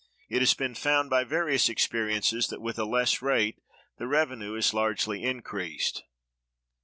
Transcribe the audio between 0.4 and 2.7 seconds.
been found by various experiences that